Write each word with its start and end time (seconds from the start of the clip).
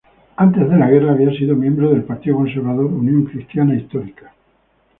Antes 0.35 0.67
de 0.67 0.77
la 0.77 0.89
guerra, 0.89 1.11
había 1.11 1.29
sido 1.31 1.55
miembro 1.55 1.91
del 1.91 2.03
partido 2.03 2.37
conservador 2.37 2.85
"Unión 2.85 3.25
Cristiana 3.25 3.75
Histórica". 3.75 4.33